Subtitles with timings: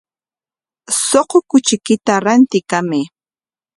[1.07, 3.03] Suqu kuchiykita rantikamay.